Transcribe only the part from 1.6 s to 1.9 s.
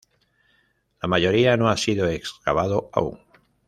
ha